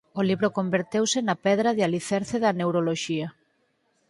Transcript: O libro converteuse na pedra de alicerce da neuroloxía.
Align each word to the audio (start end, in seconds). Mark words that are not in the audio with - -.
O 0.19 0.21
libro 0.29 0.55
converteuse 0.57 1.19
na 1.27 1.35
pedra 1.45 1.69
de 1.77 1.83
alicerce 1.87 2.35
da 2.43 2.51
neuroloxía. 2.59 3.27